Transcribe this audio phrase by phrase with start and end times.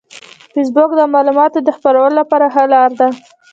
[0.53, 3.07] فېسبوک د معلوماتو د خپرولو لپاره ښه لار ده